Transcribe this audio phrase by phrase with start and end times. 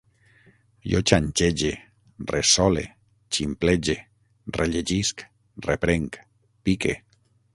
[0.91, 1.73] Jo xanxege,
[2.31, 2.85] ressole,
[3.37, 3.97] ximplege,
[4.57, 5.25] rellegisc,
[5.71, 6.21] reprenc,
[6.63, 6.99] pique